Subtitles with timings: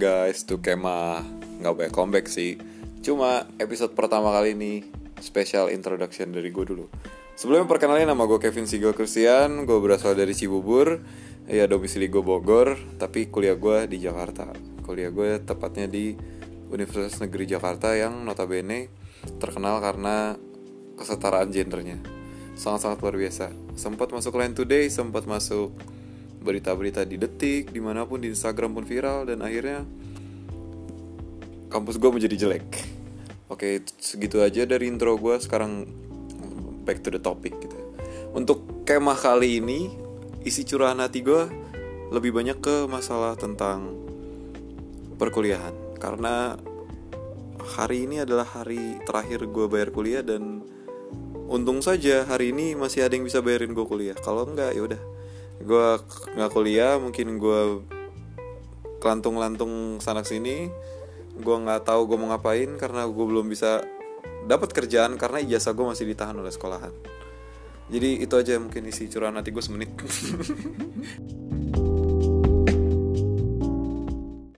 [0.00, 1.20] guys, tuh kemah
[1.60, 2.56] nggak banyak comeback sih.
[3.04, 4.80] Cuma episode pertama kali ini
[5.20, 6.88] special introduction dari gue dulu.
[7.36, 11.04] Sebelumnya perkenalin nama gue Kevin Sigel Christian, gue berasal dari Cibubur,
[11.44, 14.48] ya domisili gue Bogor, tapi kuliah gue di Jakarta.
[14.80, 16.16] Kuliah gue tepatnya di
[16.72, 18.88] Universitas Negeri Jakarta yang notabene
[19.36, 20.32] terkenal karena
[20.96, 22.00] kesetaraan gendernya.
[22.56, 23.52] Sangat-sangat luar biasa.
[23.76, 25.76] Sempat masuk Line Today, sempat masuk
[26.44, 29.88] berita-berita di detik di mana pun di Instagram pun viral dan akhirnya
[31.72, 32.68] kampus gue menjadi jelek.
[33.48, 35.88] Oke segitu aja dari intro gue sekarang
[36.84, 37.74] back to the topic gitu.
[38.36, 39.88] Untuk kemah kali ini
[40.44, 41.48] isi curahan hati gue
[42.12, 43.96] lebih banyak ke masalah tentang
[45.16, 45.72] perkuliahan.
[45.96, 46.60] Karena
[47.64, 50.60] hari ini adalah hari terakhir gue bayar kuliah dan
[51.48, 54.16] untung saja hari ini masih ada yang bisa bayarin gue kuliah.
[54.20, 55.02] Kalau enggak ya udah
[55.62, 55.86] gue
[56.34, 57.60] nggak kuliah mungkin gue
[58.98, 60.72] kelantung-lantung sana sini.
[61.34, 63.84] Gue nggak tahu gue mau ngapain karena gue belum bisa
[64.48, 66.94] dapat kerjaan karena ijazah gue masih ditahan oleh sekolahan.
[67.92, 69.92] Jadi itu aja mungkin isi curahan hati gue semenit